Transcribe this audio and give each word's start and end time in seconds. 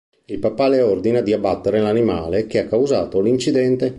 Il 0.25 0.39
papà 0.39 0.67
le 0.67 0.81
ordina 0.81 1.21
di 1.21 1.31
abbattere 1.31 1.79
l’animale 1.79 2.47
che 2.47 2.57
ha 2.57 2.65
causato 2.65 3.21
l'incidente. 3.21 3.89